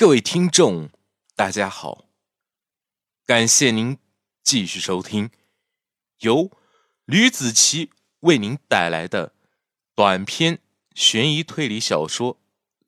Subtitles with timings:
[0.00, 0.88] 各位听众，
[1.36, 2.06] 大家好，
[3.26, 3.98] 感谢您
[4.42, 5.30] 继续收听
[6.20, 6.50] 由
[7.04, 7.90] 吕子奇
[8.20, 9.34] 为您带来的
[9.94, 10.62] 短篇
[10.94, 12.36] 悬疑推理小说《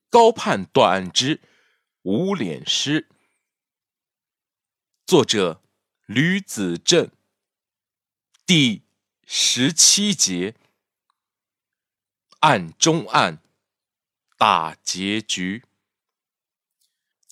[0.09, 1.43] 高判断案之
[2.01, 3.11] 无脸师》，
[5.05, 5.63] 作者
[6.07, 7.11] 吕子正，
[8.47, 8.85] 第
[9.27, 10.55] 十七节，
[12.41, 13.43] 案中案，
[14.39, 15.65] 大结局。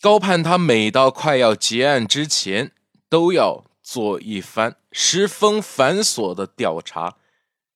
[0.00, 2.72] 高盼他每到快要结案之前，
[3.10, 7.18] 都要做一番十分繁琐的调查，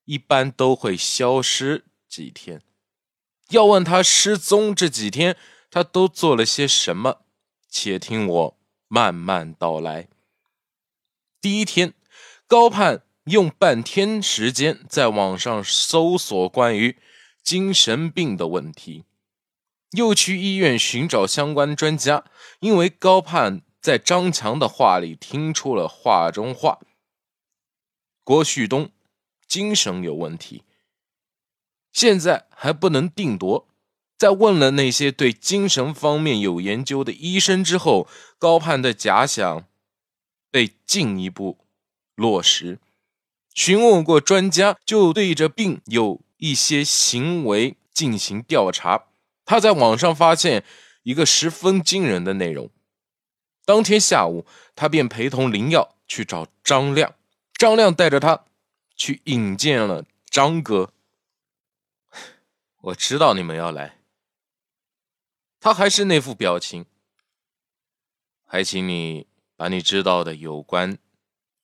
[0.07, 2.63] 一般都会消失几天。
[3.51, 5.37] 要问他失踪这几天，
[5.71, 7.21] 他都做了些什么？
[7.69, 10.09] 且听我慢慢道来。
[11.43, 11.93] 第一天，
[12.47, 16.97] 高盼用半天时间在网上搜索关于
[17.43, 19.05] 精神病的问题。
[19.95, 22.25] 又去医院寻找相关专家，
[22.61, 26.81] 因为高盼在张强的话里听出了话中话：
[28.23, 28.91] 郭旭东
[29.47, 30.63] 精神有问题。
[31.93, 33.69] 现在还不能定夺，
[34.19, 38.09] 在问了那些对精神方面有研究的医生之后，
[38.39, 39.65] 高盼的假想
[40.51, 41.59] 被进一步
[42.17, 42.81] 落实。
[43.55, 49.05] 询问过专家，就对着病有一些行为进行调查。
[49.45, 50.65] 他在网上发现
[51.03, 52.71] 一个十分惊人的内容。
[53.65, 57.15] 当天下午，他便陪同林耀去找张亮，
[57.55, 58.45] 张亮带着他
[58.95, 60.93] 去引荐了张哥。
[62.83, 63.99] 我知道你们要来，
[65.59, 66.85] 他还是那副表情。
[68.45, 70.99] 还请你把你知道的有关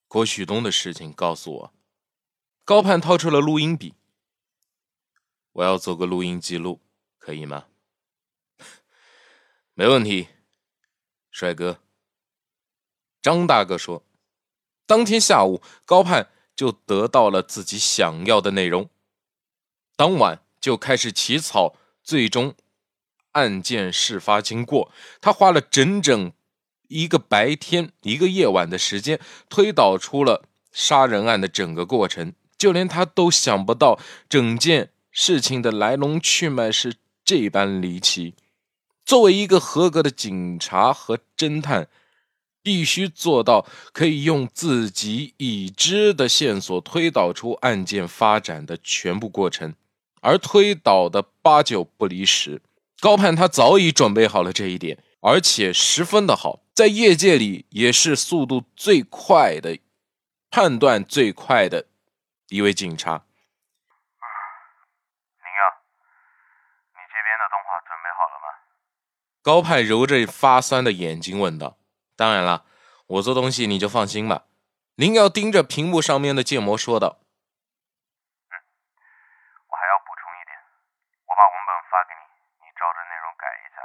[0.09, 1.75] 郭旭东的事情告诉我。
[2.65, 3.94] 高盼掏出了录音笔，
[5.53, 6.81] 我要做个录音记录，
[7.19, 7.67] 可以吗？
[9.75, 10.29] 没问题，
[11.31, 11.79] 帅哥。
[13.23, 14.05] 张大哥说
[14.85, 18.91] ：“当天下午，高盼就得到了自己想要的内容，
[19.97, 22.55] 当晚就开始起草最终
[23.33, 24.93] 案件事发经过。
[25.21, 26.33] 他花了整整
[26.89, 32.34] 一个白天、一个夜晚的时间，推导出了杀人案的整个过程。
[32.59, 38.34] 就连他都想不到，整件事情的来龙去脉是这般离奇。”
[39.10, 41.88] 作为一个合格的警察和侦探，
[42.62, 49.75] 必须做到可以用自己已知的线索推导出案件发展的全部过程，
[50.20, 52.62] 而推导的八九不离十。
[53.00, 59.76] 高盼他早已准备好了这一点，而且十分的好，在业界里也是速度最快的、
[60.53, 61.87] 判断最快的
[62.50, 63.25] 一位警察。
[69.43, 71.78] 高盼揉着发酸的眼睛问道
[72.15, 72.67] ：“当然了，
[73.06, 74.45] 我做东西你就放心吧。”
[74.97, 77.21] 林耀盯着屏幕上面的建模说道
[78.53, 78.55] ：“嗯，
[79.67, 80.53] 我还要补充一点，
[81.25, 82.25] 我把文本发给你，
[82.61, 83.81] 你照着内容改一下，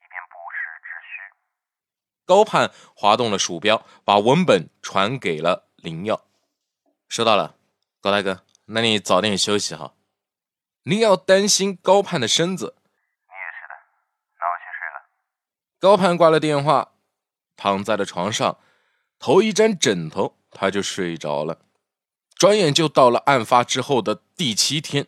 [0.00, 1.12] 以便不时之需。”
[2.24, 6.24] 高盼滑动了鼠标，把文本传给了林耀。
[7.06, 7.56] 收到了，
[8.00, 9.92] 高大哥，那你早点休息哈。
[10.84, 12.76] 林耀担心高盼的身子。
[15.80, 16.92] 高盼挂了电话，
[17.56, 18.58] 躺在了床上，
[19.18, 21.60] 头一沾枕头，他就睡着了。
[22.34, 25.06] 转眼就到了案发之后的第七天，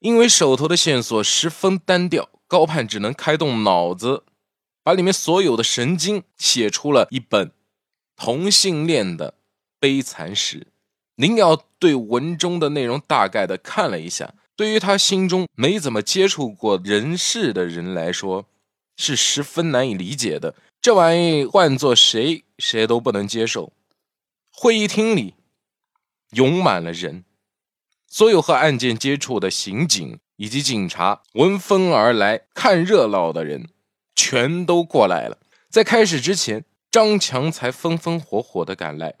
[0.00, 4.24] 因为手头的线索十分单调，高盼只能开动脑子，
[4.82, 7.52] 把里面所有的神经写出了一本
[8.16, 9.34] 同性恋的
[9.78, 10.66] 悲惨史。
[11.14, 18.46] 林瑶对文中的内容大概的看了一下，对于他心中没怎么接触过人世的人来说。
[18.96, 23.72] 是十分难以理解的，这玩意换做谁谁都不能接受。
[24.50, 25.34] 会议厅里
[26.30, 27.24] 涌满了人，
[28.08, 33.68] 所有和案件接触的刑警以及警察闻风而来，看热闹的人
[34.14, 35.38] 全都过来了。
[35.68, 39.14] 在开始之前，张强才风风火火的赶来。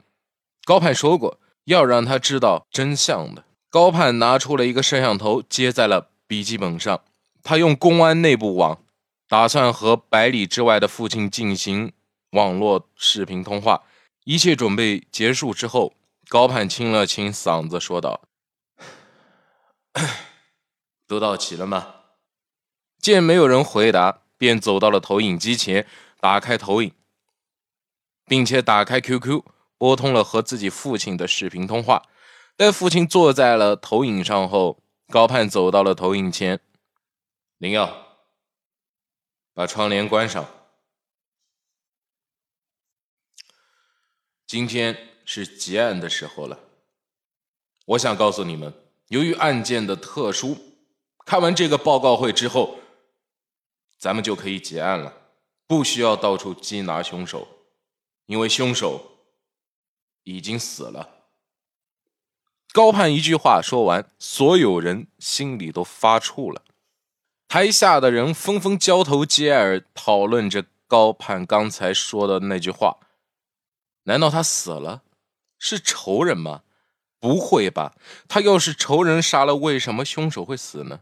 [0.64, 3.44] 高盼说过要让他知道真相的。
[3.68, 7.02] 高盼拿出了一个摄像头，接在了笔记本上。
[7.42, 8.78] 他用公安内部网。
[9.28, 11.92] 打算和百里之外的父亲进行
[12.30, 13.82] 网络视频通话。
[14.24, 15.94] 一切准备结束之后，
[16.28, 18.22] 高盼清了清嗓子，说道
[21.06, 21.94] ：“都到齐了吗？”
[22.98, 25.86] 见没有人回答，便走到了投影机前，
[26.20, 26.92] 打开投影，
[28.26, 29.44] 并且打开 QQ，
[29.78, 32.02] 拨通了和自己父亲的视频通话。
[32.56, 36.58] 待父亲坐在了投影上后，高盼走到了投影前，
[37.58, 38.05] 林耀。
[39.56, 40.46] 把窗帘关上。
[44.46, 46.60] 今天是结案的时候了。
[47.86, 48.74] 我想告诉你们，
[49.08, 50.58] 由于案件的特殊，
[51.24, 52.78] 看完这个报告会之后，
[53.96, 55.30] 咱们就可以结案了，
[55.66, 57.48] 不需要到处缉拿凶手，
[58.26, 59.10] 因为凶手
[60.24, 61.24] 已经死了。
[62.74, 66.62] 高盼一句话说完，所有人心里都发怵了。
[67.48, 72.98] 台下的人纷纷交头接耳，讨论着高盼刚才说的那句话：
[74.04, 75.02] 难道他死了？
[75.58, 76.62] 是仇人吗？
[77.18, 77.94] 不会吧！
[78.28, 81.00] 他要是仇人杀了，为什么凶手会死呢？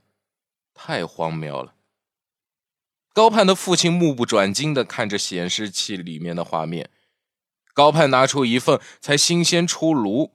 [0.72, 1.74] 太荒谬了！
[3.12, 6.90] 高盼的父亲目不转睛的看着显示器里面的画面。
[7.72, 10.32] 高盼拿出一份才新鲜出炉、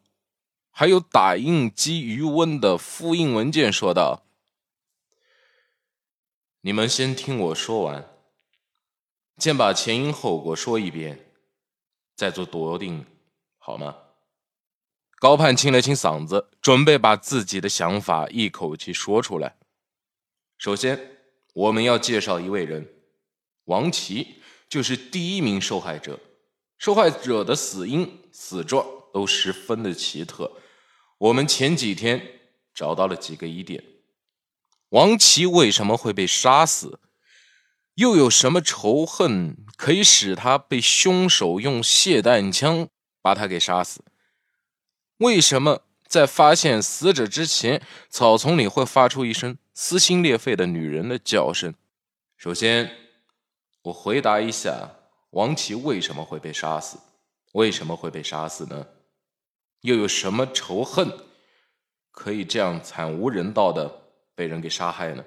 [0.70, 4.24] 还有打印机余温的复印文件，说道
[6.62, 8.08] ：“你们先听我说完，
[9.38, 11.32] 先把前因后果说一遍，
[12.16, 13.06] 再做决定，
[13.58, 13.96] 好吗？”
[15.22, 19.58] 高盼清了清嗓子，准备把自己的想法一口气说出来。
[20.58, 21.18] 首先，
[21.54, 22.88] 我们要介绍一位人，
[23.66, 26.20] 王琦就是第一名受害者。
[26.78, 30.50] 受害者的死因、死状都十分的奇特。
[31.18, 32.40] 我们前几天
[32.74, 33.84] 找到了几个疑点：
[34.90, 37.00] 王琦为什么会被杀死？
[37.96, 42.88] 又有什么仇恨可以使他被凶手用霰弹枪
[43.22, 44.04] 把他给杀死？
[45.18, 51.76] 为什么在发现死者之前，草丛里会发出一声撕心裂肺的女人的叫声？
[52.38, 52.90] 首先，
[53.84, 54.96] 我回答一下：
[55.32, 56.98] 王琦为什么会被杀死？
[57.52, 58.88] 为什么会被杀死呢？
[59.82, 61.12] 又有什么仇恨
[62.12, 64.09] 可以这样惨无人道的
[64.40, 65.26] 被人给杀害呢？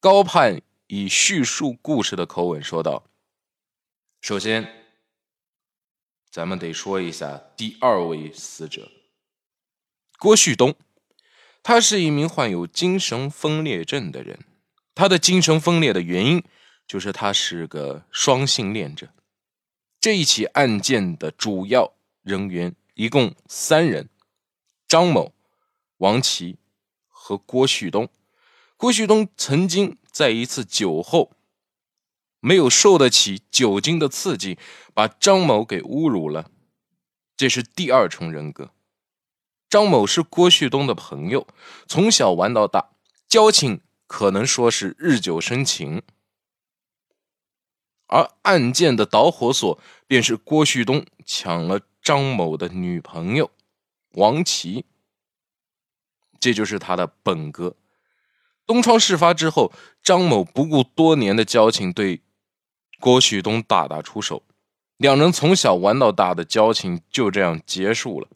[0.00, 3.04] 高盼以叙述故事的口吻说道
[4.20, 4.88] ：“首先。”
[6.28, 8.90] 咱们得说一下第二位死者
[10.18, 10.74] 郭旭东，
[11.62, 14.40] 他是一名患有精神分裂症的人。
[14.96, 16.42] 他的精神分裂的原因
[16.88, 19.10] 就是他是个双性恋者。
[20.00, 24.08] 这一起案件的主要人员一共三人：
[24.88, 25.32] 张某、
[25.98, 26.58] 王琦
[27.32, 28.10] 和郭旭东。
[28.76, 31.32] 郭旭东曾经在一次酒后。
[32.44, 34.58] 没有受得起酒精的刺激，
[34.92, 36.50] 把张某给侮辱了，
[37.36, 38.72] 这是第二重人格。
[39.70, 41.46] 张某是郭旭东的朋友，
[41.86, 42.90] 从小玩到大，
[43.28, 46.02] 交情可能说是日久生情。
[48.08, 49.78] 而案件的导火索
[50.08, 53.52] 便是郭旭东抢了张某的女朋友
[54.14, 54.84] 王琦，
[56.42, 57.76] 这就是他的本哥。
[58.66, 59.72] 东窗事发之后，
[60.02, 62.22] 张某不顾多年的交情，对。
[62.98, 64.42] 郭旭东大打出手，
[64.96, 68.26] 两人从小玩到大的交情就这样结束了。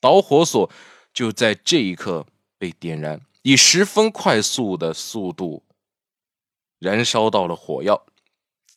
[0.00, 0.70] 导火索
[1.12, 2.26] 就在这一刻
[2.58, 5.62] 被点燃，以十分快速的速度
[6.78, 8.04] 燃烧到了火药。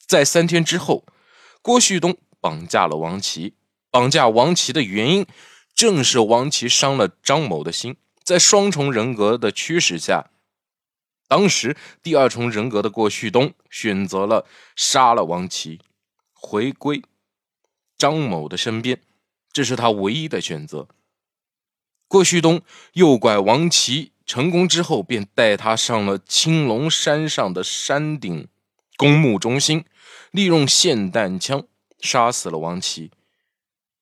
[0.06, 1.06] 在三天之后，
[1.62, 3.56] 郭旭东绑架了王琦。
[3.92, 5.26] 绑架王琦的原因，
[5.74, 7.96] 正是王琦伤了张某的心。
[8.30, 10.30] 在双重人格的驱使下。
[11.28, 15.80] 当时，第二重人格的郭旭东选择了杀了王琦，
[16.32, 17.02] 回归
[17.98, 19.02] 张某的身边，
[19.52, 20.88] 这是他唯一的选择。
[22.08, 22.62] 郭旭东
[22.94, 28.48] 诱拐王琦成功之后，便带他上了青龙山上的山顶
[28.96, 29.86] 公墓中心，
[30.30, 31.66] 利用霰弹枪
[32.00, 33.10] 杀死了王琦。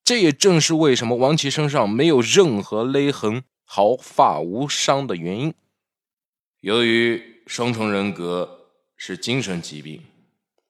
[0.04, 5.54] 这也正是为什么王琦身上没有任何勒痕、毫发无伤的原因。
[6.62, 10.02] 由于双重人格是精神疾病，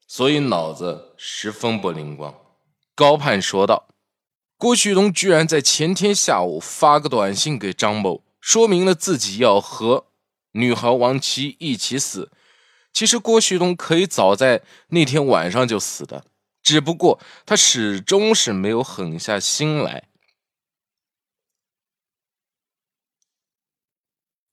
[0.08, 2.36] 所以脑子十分不灵光。
[2.96, 3.88] 高盼说道
[4.58, 10.08] ：“郭旭东居然在前天下午发个短信给张某，说明了自己要和
[10.54, 12.32] 女孩王琦一起死。
[12.92, 16.26] 其实郭旭东可以早在那天晚上就死的，
[16.64, 20.06] 只不过他始终是没有狠下心来。”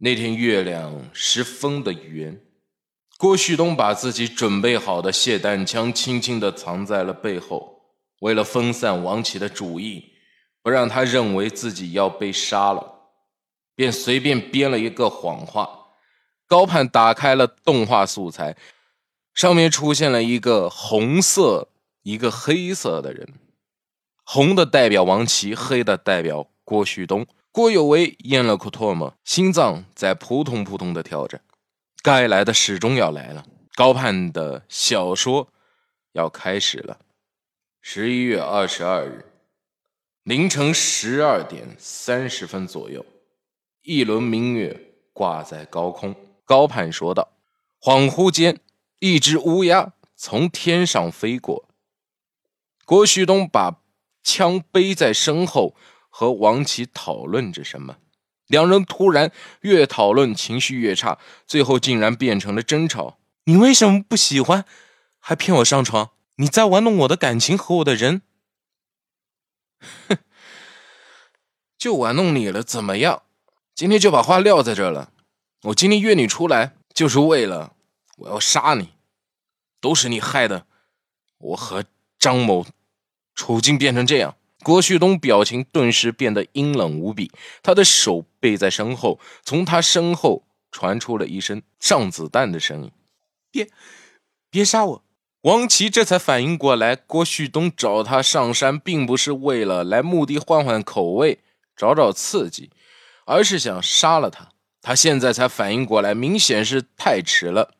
[0.05, 2.39] 那天月亮十分的圆，
[3.17, 7.81] 郭旭东把自己准备好的霰弹枪轻轻地藏在了背后，
[8.21, 10.05] 为了分散王琦的注意，
[10.63, 12.87] 不让他认为自己要被杀了，
[13.75, 15.87] 便随便编了一个谎话。
[16.47, 18.55] 高盼打开了动画素材，
[19.33, 21.69] 上面出现了一个红色、
[22.03, 23.27] 一个黑色的人，
[24.23, 27.27] 红的代表王琦，黑的代表郭旭东。
[27.55, 31.41] 郭有为咽了口唾沫，心脏在扑通扑通的跳着。
[32.03, 33.47] 该来的始终要来了。
[33.77, 35.47] 高盼的小说
[36.15, 36.99] 要开始了。
[37.81, 39.25] 十一月二十二日
[40.25, 43.07] 凌晨十二点三十分左右，
[43.83, 46.13] 一轮明月挂在高空。
[46.45, 47.37] 高盼说道
[47.81, 48.59] ：“恍惚间，
[48.99, 51.69] 一只乌鸦从天上飞过。”
[52.85, 53.81] 郭旭东把
[54.25, 55.77] 枪背在身后，
[56.17, 57.97] 和王琦讨论着什么。
[58.47, 63.19] 两人突然越讨论情绪越差，最后竟然变成了争吵。
[63.47, 64.65] 你为什么不喜欢，
[65.19, 66.13] 还骗我上床？
[66.37, 68.23] 你在玩弄我的感情和我的人。
[69.81, 70.19] 哼，
[71.77, 73.25] 就玩弄你了，怎么样？
[73.75, 75.11] 今天就把话撂在这了。
[75.63, 77.75] 我今天约你出来，就是为了
[78.19, 78.91] 我要杀你，
[79.81, 80.69] 都是你害的。
[81.39, 81.85] 我和
[82.21, 82.65] 张某
[83.35, 84.37] 处境变成这样。
[84.65, 87.31] 郭旭东表情顿时变得阴冷无比，
[87.63, 90.43] 他的手背在身后，从他身后
[90.73, 92.91] 传出了一声上子弹的声音
[93.53, 93.69] ：“别，
[94.51, 95.05] 别杀我！”
[95.43, 101.41] 王琦这才反应过来，郭旭东找他上山，并不是为了来墓地换换口味、
[101.77, 102.71] 找找刺激，
[103.27, 104.49] 而是想杀了他。
[104.81, 107.75] 他现在才反应过来，明显是太迟了。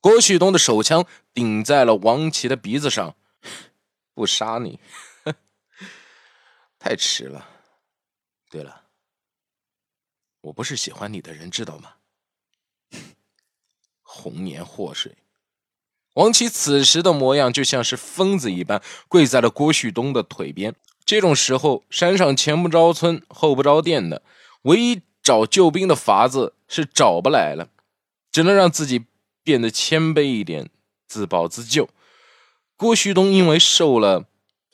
[0.00, 3.14] 郭旭东的手枪顶在了王琦的鼻子上，
[4.14, 4.80] 不杀你。
[6.88, 7.46] 太迟了。
[8.50, 8.84] 对了，
[10.40, 11.96] 我不是喜欢你的人，知道吗？
[14.00, 15.18] 红颜祸水。
[16.14, 20.74] 王琦此时的模样就像是疯子一般，跪在了郭旭东的腿边。
[21.04, 24.22] 这种时候，山上前不着村后不着店的，
[24.62, 27.68] 唯一找救兵的法子是找不来了，
[28.32, 29.04] 只能让自己
[29.42, 30.70] 变得谦卑一点，
[31.06, 31.90] 自保自救。
[32.78, 34.24] 郭旭东因为受了。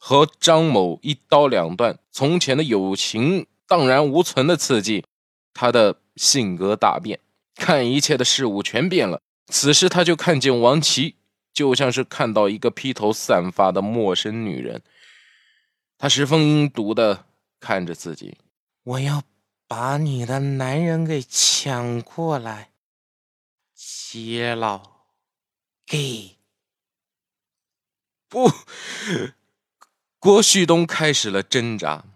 [0.07, 5.07] 和张某一刀两断，从前的友情荡然无存的刺激，
[5.55, 7.21] 他的性格大变，
[7.55, 9.23] 看一切的事物全变了。
[9.47, 11.17] 此时他就看见王琦，
[11.55, 14.83] 就像是看到一个披头散发的陌生女人。
[15.97, 17.25] 他十分阴毒的
[17.59, 18.37] 看着自己，
[18.83, 19.23] 我要
[19.67, 22.73] 把你的男人给抢过来，
[23.75, 24.83] 接了，
[25.87, 26.37] 给
[28.29, 28.51] 不。
[30.25, 32.07] 郭旭东开始了挣扎，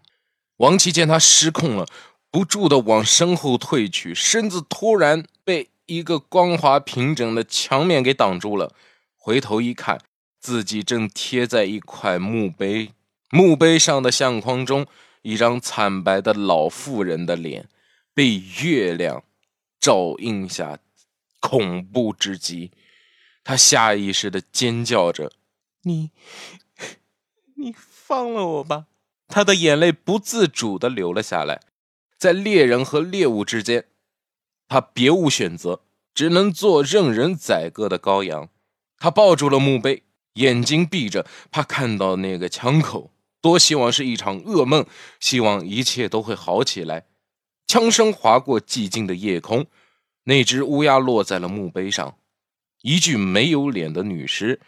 [0.57, 1.87] 王琦见他失控了，
[2.31, 8.75] 不住的往身后退去，身子突然被一个光滑平整的墙面给挡住了。
[9.15, 10.01] 回头一看，
[10.41, 12.93] 自己正贴在一块墓碑，
[13.29, 14.87] 墓碑上的相框中，
[15.21, 17.69] 一张惨白的老妇人的脸
[18.15, 19.23] 被月亮
[19.79, 20.79] 照映下，
[21.41, 22.71] 恐怖至极。
[23.45, 25.31] 他下意识的尖叫着
[25.85, 26.11] ：“你，
[27.57, 27.75] 你。”
[28.09, 28.87] 放了我吧！
[29.27, 31.61] 他的眼泪不自主的流了下来。
[32.17, 33.85] 在猎人和猎物之间，
[34.67, 35.83] 他别无选择，
[36.15, 38.49] 只能做任人宰割的羔羊。
[38.97, 40.05] 他抱住了墓碑，
[40.37, 43.13] 眼睛闭着，怕看到那个枪口。
[43.43, 44.87] 多希望是一场噩梦，
[45.21, 47.05] 希望一切都会好起来。
[47.67, 49.67] 枪声划过寂静的夜空，
[50.25, 52.17] 那只乌鸦落在了墓碑上，
[52.81, 54.59] 一具没有脸的女尸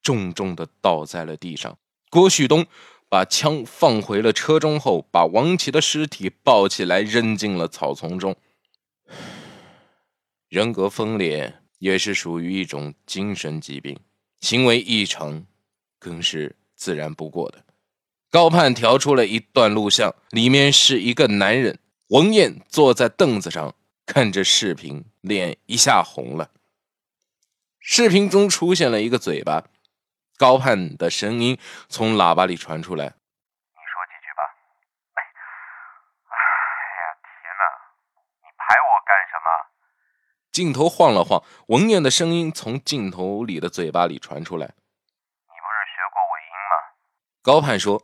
[0.00, 1.76] 重重的倒在了地上。
[2.10, 2.66] 郭旭东
[3.08, 8.36] 把枪放回了车中后，把王琦的尸体抱起来扔进了草丛中。
[10.48, 13.98] 人格分裂也是属于一种精神疾病，
[14.40, 15.44] 行为异常
[15.98, 17.64] 更是自然不过的。
[18.30, 23.74] 高盼调出了一段录像，里面是一个男人，文艳坐在凳子上
[24.04, 26.50] 看着视频，脸一下红了。
[27.78, 29.64] 视频中出现了一个嘴巴。
[30.38, 33.04] 高盼的声音从喇叭里传出来
[33.74, 34.42] ：“你说几句吧。
[35.18, 35.20] ”“哎，
[36.30, 36.38] 哎
[36.96, 37.62] 呀，天哪！
[38.40, 39.46] 你拍我干什么？”
[40.52, 46.94] 镜头晃了晃，文艳的声音从镜头里的嘴巴里传出来：“你不是学过尾音吗？”
[47.42, 47.98] 高盼说：“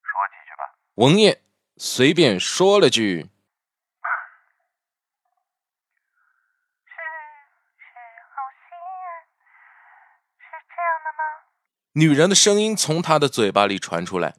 [0.00, 1.42] 说几句吧。”文艳
[1.76, 3.28] 随便说了句。
[11.98, 14.34] 女人的声音从他的嘴巴里传出来，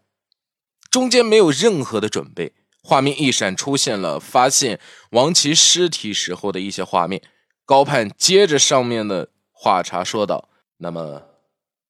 [0.92, 2.54] 中间没有任何的准备。
[2.84, 7.20] 画面一闪，出现了发现王琦尸体时候的一些画面。
[7.66, 11.24] 高盼接着上面的话茬说道：“那么，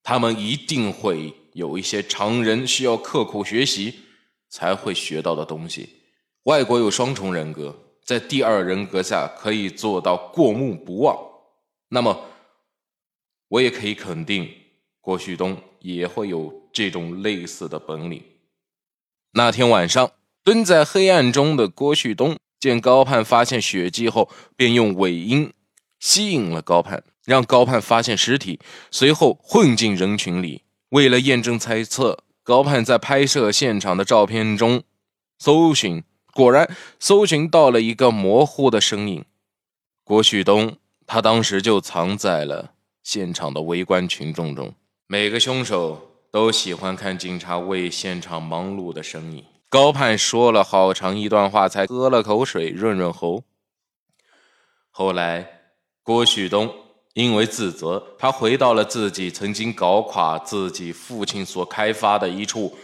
[0.02, 3.94] 他们一定会有一些常人需要刻苦学习
[4.50, 5.90] 才会学到的东西。
[6.44, 11.18] 外国有双重人格，在第二人格下可以做到过目不忘。
[11.90, 12.18] 那么，
[13.50, 14.50] 我也可以肯定。”
[15.08, 18.22] 郭旭东也会有这种类似的本领。
[19.32, 20.12] 那天晚上，
[20.44, 25.54] 蹲在黑暗中的郭旭东见高盼发现血迹后，便用尾音
[25.98, 27.06] 吸引了高盼。
[27.24, 28.60] 让高盼发现尸体，
[28.92, 30.64] 随后混进人群里。
[30.90, 34.84] 为了验证猜测，高盼在拍摄现场的照片中
[35.40, 39.24] 搜寻，果然搜寻到了一个模糊的身影——
[40.04, 40.76] 郭旭东。
[41.06, 44.74] 他当时就藏在了现场的围观群众中。
[45.10, 49.46] 每个凶手都喜欢看警察为现场忙碌的身影。
[49.70, 53.46] 高盼说了好长一段话，才喝了口水润润喉。
[54.90, 55.62] 后来，
[56.04, 56.74] 郭旭东
[57.14, 62.78] 因为自责，他回到了自己曾经搞垮自己父亲所开发的一处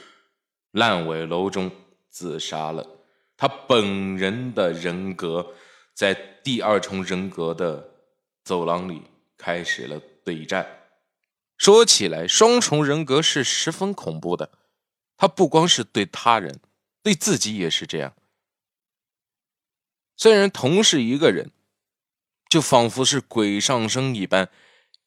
[0.71, 1.69] 烂尾楼中
[2.09, 2.87] 自杀了。
[3.35, 5.45] 他本人的人格
[5.93, 7.89] 在第二重人格的。
[8.45, 9.01] 走廊里
[9.37, 10.67] 开始了对战。
[11.57, 14.51] 说起来，双重人格是十分恐怖的。
[15.15, 16.59] 他不光是对他人，
[17.01, 18.13] 对自己也是这样。
[20.17, 21.51] 虽然同是一个人，
[22.49, 24.49] 就仿佛是鬼上身一般，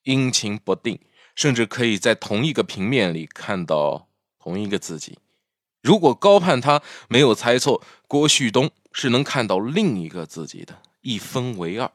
[0.04, 1.00] 阴晴不定，
[1.34, 5.18] 甚至可以在同一个平面里看到同一个自己。
[5.82, 11.92] 如果高盼他没有猜错，郭旭东是能看到另一个自己的，一分为二。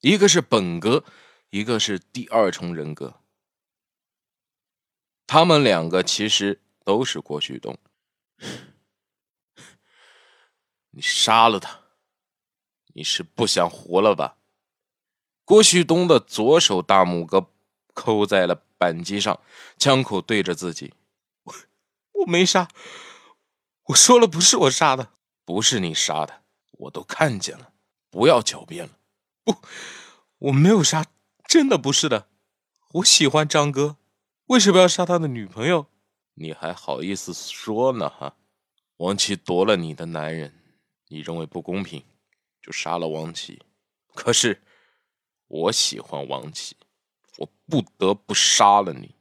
[0.00, 1.04] 一个是本格，
[1.50, 3.20] 一个是第二重人格。
[5.32, 7.78] 他们两个其实都是郭旭东。
[10.90, 11.80] 你杀了他，
[12.88, 14.36] 你是不想活了吧？
[15.46, 17.50] 郭旭东的左手大拇哥
[17.94, 19.40] 扣在了扳机上，
[19.78, 20.92] 枪口对着自己。
[21.44, 21.54] 我
[22.12, 22.68] 我没杀，
[23.84, 25.12] 我说了不是我杀的，
[25.46, 27.72] 不是你杀的，我都看见了，
[28.10, 28.98] 不要狡辩了。
[29.44, 29.56] 不，
[30.36, 31.06] 我没有杀，
[31.48, 32.28] 真的不是的。
[32.96, 33.96] 我喜欢张哥，
[34.52, 35.86] 为什么要杀他的女朋友？
[36.34, 38.10] 你还好意思说呢？
[38.10, 38.36] 哈，
[38.98, 40.52] 王琦夺了你的男人，
[41.08, 42.04] 你认为不公平，
[42.60, 43.62] 就杀了王琦。
[44.14, 44.60] 可是
[45.48, 46.76] 我喜欢王琦，
[47.38, 49.14] 我不得不杀了你。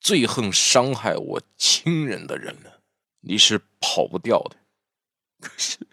[0.00, 2.80] 最恨伤害我亲人的人了，
[3.20, 4.56] 你是跑不掉的。
[5.38, 5.86] 可是。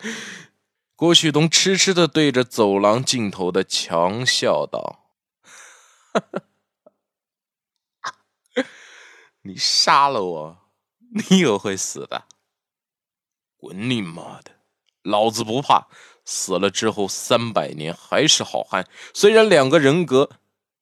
[0.96, 5.12] 郭旭东痴痴的对着走廊尽头的墙笑道
[6.14, 6.44] ：“哈哈
[9.48, 10.58] 你杀了我，
[11.30, 12.24] 你也会死的。
[13.56, 14.52] 滚你妈的！
[15.04, 15.88] 老子不怕，
[16.26, 18.88] 死了之后三百年还是好汉。
[19.14, 20.32] 虽然两个人格，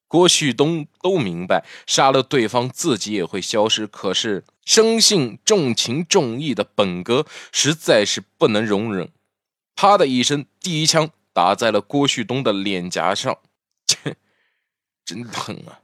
[0.08, 3.86] 郭旭东都明白，杀了对方自己也会消失。
[3.86, 9.12] 可是生性重情重义的本哥，实在是不能容忍。”
[9.76, 13.38] 啪的一声，第一枪打在了郭旭东的脸颊上，
[13.86, 14.16] 切，
[15.04, 15.83] 真疼啊！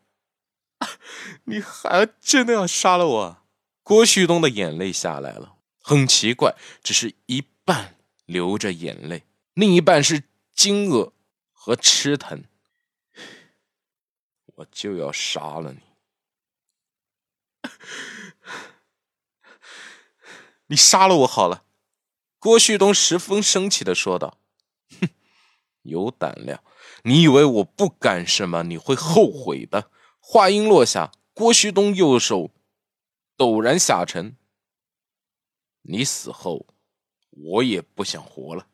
[1.45, 3.37] 你还真的要杀了我？
[3.83, 7.97] 郭旭东的眼泪下来了，很奇怪，只是一半
[8.27, 11.13] 流着眼泪，另一半是惊愕
[11.53, 12.45] 和痴疼。
[14.57, 15.81] 我就要杀了你！
[20.69, 21.65] 你杀了我好了。
[22.39, 24.39] 郭旭东十分生气的说道
[25.01, 25.09] ：“哼，
[25.83, 26.63] 有胆量！
[27.03, 28.63] 你以为我不敢是吗？
[28.63, 29.91] 你会后悔的。”
[30.33, 32.53] 话音落下，郭旭东右手
[33.37, 34.37] 陡然下沉。
[35.83, 36.67] 你死后，
[37.31, 38.69] 我也不想活了。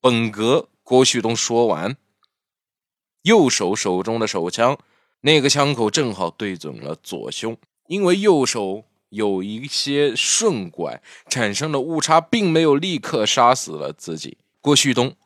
[0.00, 1.96] 本格，郭旭东说完，
[3.22, 4.78] 右手手中的手枪，
[5.22, 7.58] 那个枪口正好对准了左胸，
[7.88, 8.84] 因为右手。
[9.08, 14.38] 有一些顺拐产生的误差，并没有立刻杀死了自己。
[14.60, 15.16] 郭旭东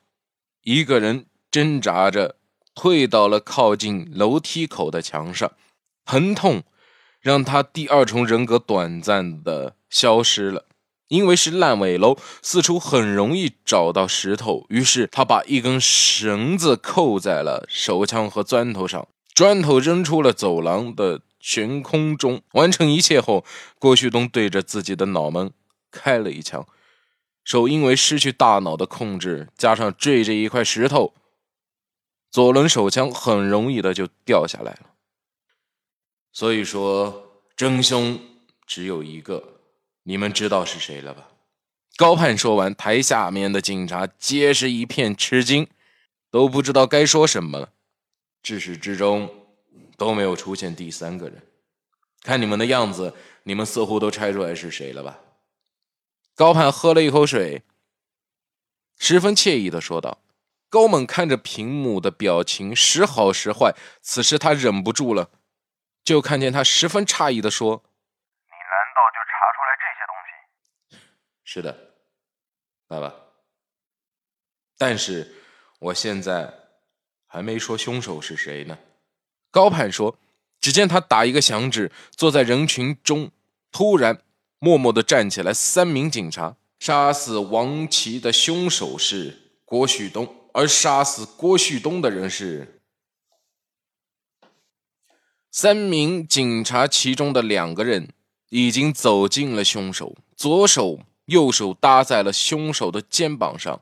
[0.63, 2.38] 一个人挣扎着
[2.81, 5.51] 退到了靠近楼梯口的墙上，
[6.05, 6.63] 疼痛
[7.21, 10.67] 让他第二重人格短暂的消失了。
[11.09, 21.23] 因为是烂尾楼，四处很容易找到石头，于是他把一根绳子扣在了手枪和砖头上，砖头扔出了走廊的。
[21.41, 23.45] 悬空中完成一切后，
[23.79, 25.53] 郭旭东对着自己的脑门
[25.91, 26.67] 开了一枪，
[27.45, 31.15] 手因为失去大脑的控制，加上坠着一块石头，
[32.31, 34.91] 左轮手枪很容易的就掉下来了。
[36.33, 38.21] 所以说，真凶
[38.67, 39.61] 只有一个，
[40.05, 41.29] 你们知道是谁了吧？
[41.97, 45.69] 高盼说完，台下面的警察皆是一片吃惊，
[46.31, 47.71] 都不知道该说什么了。
[48.43, 49.35] 至始至终。
[49.99, 51.43] 都没有出现第三个人，
[52.23, 55.19] 看你们的样子，你们似乎都猜出来是谁了吧？
[56.37, 57.65] 高盼喝了一口水，
[58.97, 60.23] 十分惬意的说道。
[60.71, 65.31] 高猛看着屏幕的表情时好时坏，此时他忍不住了，
[66.05, 67.83] 就看见他十分诧异的说
[68.47, 71.07] ：“你难道就查出来这些东西
[71.45, 71.95] ？”“是的，
[72.87, 73.15] 爸爸。
[74.77, 75.35] 但是
[75.81, 76.53] 我现在
[77.27, 78.79] 还没说凶手是谁呢。
[79.51, 80.19] 高盼说
[80.61, 83.31] ：“只见他打一个响指，坐在人群中，
[83.73, 84.23] 突然
[84.59, 86.57] 默默的站起来，三名警察。
[86.79, 92.83] 杀死王琦的凶手是郭旭东，而杀死郭旭东的人是
[95.53, 98.13] 三名警察，其中的两个人
[98.49, 103.81] 已经走近了凶手，左手、右手搭在了凶手的肩膀上。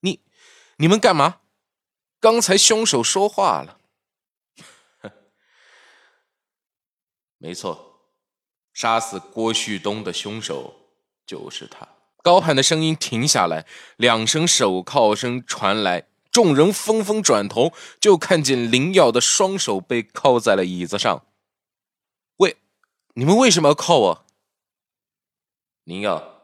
[0.00, 0.20] 你、
[0.76, 1.40] 你们干嘛？
[2.20, 3.78] 刚才凶手说话了。
[7.40, 8.10] ”没错，
[8.74, 10.90] 杀死郭旭东的凶手
[11.24, 11.93] 就是他。
[12.24, 13.66] 高盼的声音停下来，
[13.98, 21.26] 两声手铐声传来，众人纷纷转头，就看见林耀的双手被铐在了椅子上。
[22.38, 22.56] 喂，
[23.12, 24.26] 你们为什么要铐我？
[25.84, 26.40] 林耀，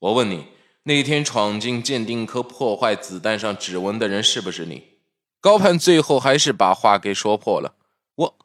[0.00, 0.48] 我问你，
[0.82, 4.94] 那天闯进鉴定科破坏子弹上指纹的人是不是你？
[5.40, 7.76] 高盼最后还是把话给说破了。
[8.16, 8.38] 我，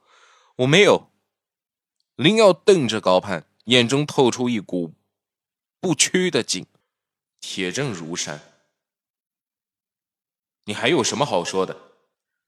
[0.57, 1.09] 我没有。
[2.15, 4.93] 林耀瞪着高盼，眼中透出一股
[5.83, 6.65] 不屈的劲，
[7.41, 8.39] 铁证如山。
[10.63, 11.75] 你还有什么好说的？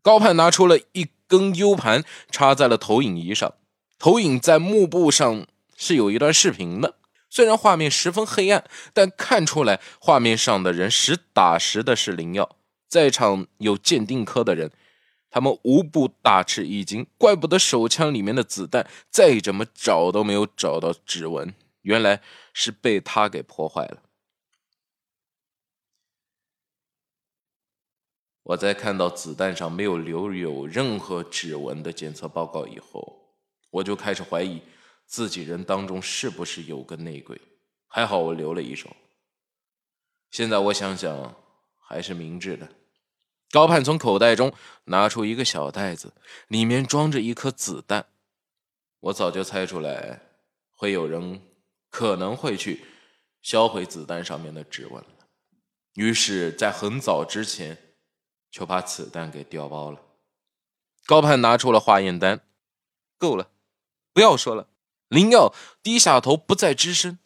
[0.01, 3.55] 高盼拿出了一根 U 盘，插在了投影仪上。
[3.99, 5.45] 投影在幕布上
[5.75, 6.95] 是有一段视频的，
[7.29, 12.55] 虽然画面十分黑暗，但看出来画面上的人实打实的是林耀。
[12.87, 14.71] 在场有鉴定科的人。
[15.29, 21.53] 他们无不大吃一惊，怪不得手枪里面的子弹再怎么找都没有找到指纹，
[21.85, 22.21] 原来
[22.51, 24.01] 是被他给破坏了。
[28.41, 33.37] 我在看到子弹上没有留有任何指纹的检测报告以后，
[33.69, 34.61] 我就开始怀疑
[35.05, 37.39] 自己人当中是不是有个内鬼。
[37.87, 38.95] 还好我留了一手，
[40.31, 41.35] 现在我想想，
[41.77, 42.67] 还是明智的。
[43.51, 44.51] 高盼从口袋中
[44.85, 46.13] 拿出一个小袋子，
[46.47, 48.07] 里面装着一颗子弹。
[48.99, 50.19] 我早就猜出来
[50.71, 51.41] 会有人
[51.95, 52.83] 可能会去
[53.41, 55.09] 销毁子弹上面的指纹了，
[55.93, 57.95] 于是，在很早之前
[58.51, 60.01] 就把子弹给调包了。
[61.05, 62.41] 高盼拿出了化验单，
[63.17, 63.47] 够了，
[64.11, 64.67] 不要说了。
[65.07, 67.17] 林耀低下头，不再吱声。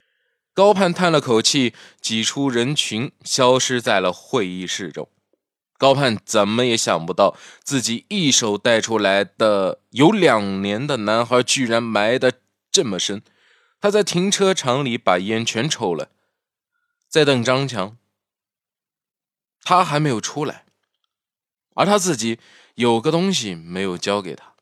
[0.54, 5.10] 高盼叹了口气，挤出人群，消失在了会议室中。
[5.80, 12.34] 高盼怎么也想不到，自己一手带出来的有两年的男孩，居然埋得
[12.72, 13.24] 这么深。
[13.80, 16.12] 他在停车场里把烟全抽了，
[17.08, 17.98] 在等张强。
[19.62, 20.66] 他还没有出来，
[21.76, 22.40] 而他自己
[22.76, 24.56] 有个东西没有交给他。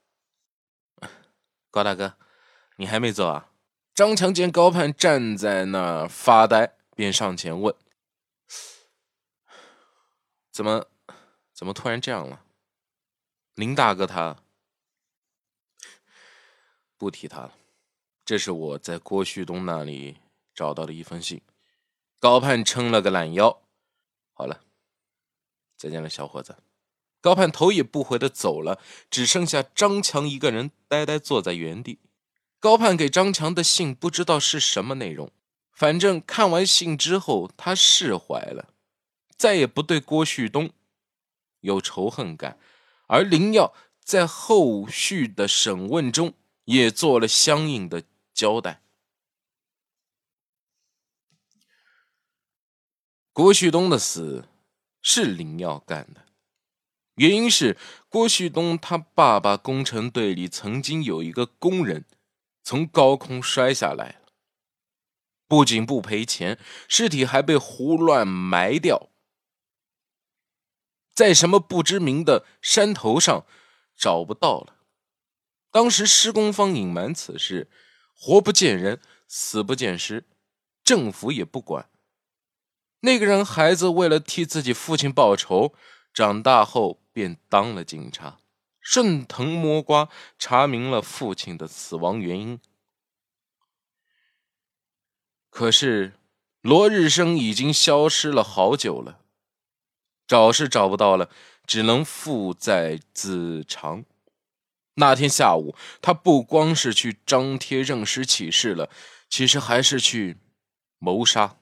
[1.72, 2.18] 高大哥，
[2.78, 3.50] 你还没走啊？
[3.94, 7.74] 张强见高盼站在那儿发呆，便上前问
[10.52, 10.88] ：“怎么？”
[11.58, 12.44] 怎么突然这样了？
[13.56, 14.38] 林大哥他
[16.98, 17.56] 不提他了。
[18.28, 20.18] 这是我在郭旭东那里
[20.54, 21.40] 找到的一封信。
[22.20, 23.62] 高盼撑了个懒腰。
[24.34, 24.60] 好了，
[25.78, 26.58] 再见了，小伙子。
[27.22, 32.00] 高盼头也不回的走了，只剩下张强一个人呆呆坐在原地。
[32.60, 35.32] 高盼给张强的信不知道是什么内容，
[35.72, 38.74] 反正看完信之后他释怀了，
[39.38, 40.72] 再也不对郭旭东。
[41.62, 42.60] 有仇恨感，
[43.08, 46.34] 而林耀在后续的审问中
[46.66, 48.04] 也做了相应的
[48.38, 48.84] 交代。
[53.34, 54.48] 郭旭东的死
[55.02, 56.28] 是林耀干的，
[57.16, 57.76] 原因是
[58.08, 62.06] 郭旭东他爸爸工程队里曾经有一个工人
[62.62, 64.34] 从高空摔下来了，
[65.48, 69.10] 不仅不赔钱，尸体还被胡乱埋掉。
[71.12, 73.48] 在什么不知名的山头上
[73.96, 74.76] 找不到了。
[75.72, 77.70] 当时施工方隐瞒此事，
[78.20, 80.26] 活不见人，死不见尸，
[80.84, 81.90] 政府也不管。
[83.02, 85.76] 那个人孩子为了替自己父亲报仇，
[86.12, 88.40] 长大后便当了警察，
[88.82, 92.60] 顺藤摸瓜查明了父亲的死亡原因。
[95.52, 96.14] 可是
[96.62, 99.22] 罗日生已经消失了好久了。
[100.28, 101.30] 找是找不到了，
[101.66, 104.04] 只能负债自偿。
[104.98, 108.90] 那天下午，他不光是去张贴认尸启事了，
[109.30, 110.38] 其实还是去
[111.00, 111.58] 谋杀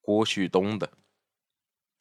[0.00, 0.90] 郭旭东的。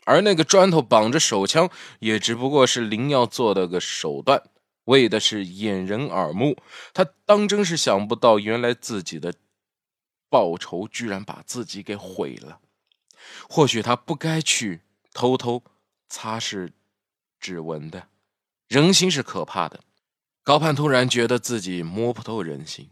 [0.05, 4.43] 而那个砖头绑着手枪，也只不过是林耀做的个手段，
[4.85, 6.57] 为的是掩人耳目。
[6.93, 9.33] 他当真是想不到，原来自己的
[10.29, 12.59] 报仇居然把自己给毁了。
[13.49, 14.81] 或许他不该去
[15.13, 15.63] 偷偷。
[16.09, 16.69] 擦拭
[17.39, 18.07] 指纹的。
[18.67, 19.83] 人心是可怕的。
[20.43, 22.89] 高盼突然觉得自己摸不透人心，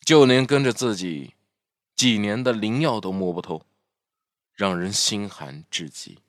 [0.00, 1.34] 就连跟着自己
[1.94, 3.66] 几年的灵药都摸不透，
[4.54, 6.20] 让人心寒至极。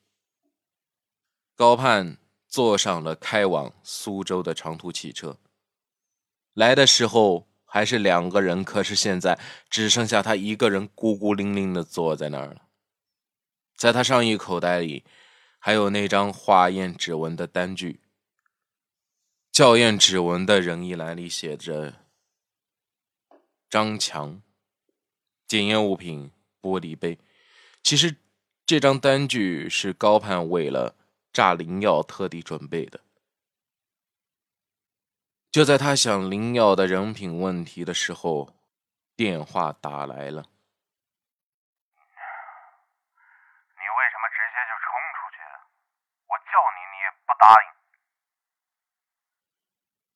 [1.56, 2.18] 高盼
[2.50, 5.38] 坐上了开往苏州的长途汽车。
[6.54, 12.64] 来的时候还是两个人，可是现在只剩下他一个人，孤孤零零的坐在那儿了。
[13.78, 15.06] 在他上衣口袋里，
[15.58, 18.02] 还有那张化验指纹的单据。
[19.56, 21.94] 校验指纹的人一栏里写着
[23.72, 24.42] ：“张强。”
[25.48, 27.18] 检验物品玻璃杯。
[27.82, 28.18] 其实，
[28.66, 30.98] 这张单据是高盼为了
[31.32, 33.00] 炸灵药特地准备的。
[35.50, 38.54] 就在他想灵药的人品问题的时候，
[39.16, 40.44] 电话打来了。
[43.72, 45.40] 你为什么直接就冲出去？
[46.28, 47.75] 我叫你，你也不答应。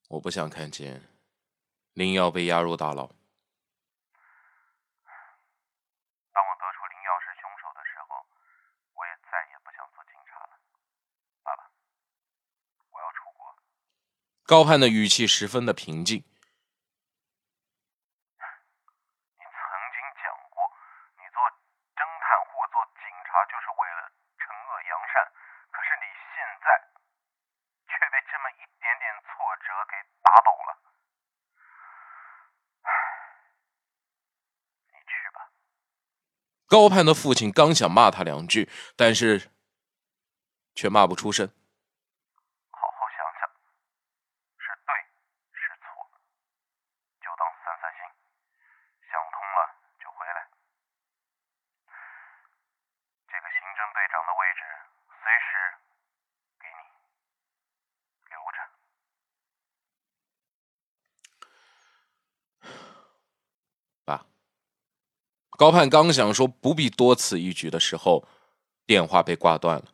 [0.10, 1.08] 我不想看见
[1.94, 3.06] 灵药被押入大牢。
[6.34, 8.26] 当我得出灵药是凶手的时候，
[8.94, 10.58] 我也再也不想做警察了。
[11.44, 11.70] 爸爸，
[12.90, 13.56] 我要出国
[14.48, 16.18] 高盼的语气十分的平静。
[19.38, 19.62] 你曾
[19.94, 20.74] 经讲过，
[21.22, 21.38] 你做
[21.94, 24.10] 侦探或做警察就是为了
[24.42, 25.22] 惩恶扬善，
[25.70, 26.66] 可是你现在
[27.94, 30.70] 却被这么一点点挫折给打倒了。
[34.88, 35.50] 你去吧。
[36.68, 39.50] 高盼的父亲刚想骂他两句，但是
[40.76, 41.52] 却骂不出声。
[65.60, 68.26] 高盼刚想说不必多此一举的时候，
[68.86, 69.86] 电话被挂断了。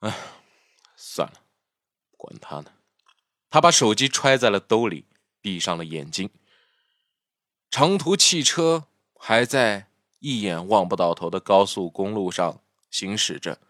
[0.00, 0.12] 哎，
[0.96, 1.34] 算了，
[2.16, 2.72] 管他呢。
[3.48, 5.06] 他把手机揣在了兜里，
[5.40, 6.30] 闭上了眼睛。
[7.70, 9.86] 长途汽车还在
[10.18, 13.60] 一眼望不到头的高速公路上行驶着，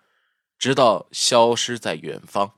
[0.58, 2.54] 直到消失在远方。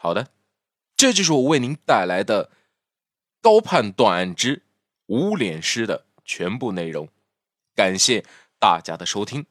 [0.00, 0.30] 好的，
[0.96, 2.46] 这就是我为您带来的
[3.40, 4.62] 《高判断案之
[5.06, 7.08] 无脸师》的全部内容。
[7.74, 8.24] 感谢
[8.60, 9.46] 大家的收听，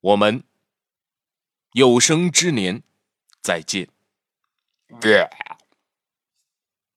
[0.00, 0.44] 我们
[1.72, 2.82] 有生之年
[3.42, 3.88] 再见，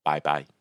[0.04, 0.53] 拜拜。